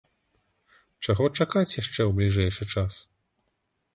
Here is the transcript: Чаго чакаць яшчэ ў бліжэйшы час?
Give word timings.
Чаго 1.05 1.23
чакаць 1.39 1.77
яшчэ 1.81 2.01
ў 2.09 2.15
бліжэйшы 2.19 2.69
час? 2.77 2.93